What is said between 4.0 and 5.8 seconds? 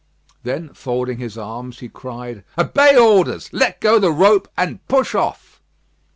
rope, and push off."